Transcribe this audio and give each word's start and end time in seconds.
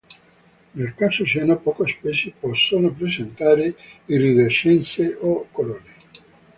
Nel 0.71 0.95
caso 0.95 1.27
siano 1.27 1.59
poco 1.59 1.85
spessi 1.85 2.33
possono 2.39 2.89
presentare 2.89 3.75
iridescenze 4.07 5.15
o 5.21 5.45
corone. 5.51 5.93